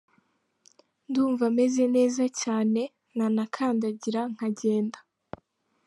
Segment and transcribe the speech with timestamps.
[1.07, 2.81] Ndumva meze neza cyane,
[3.17, 4.99] nanakandagira nkagenda.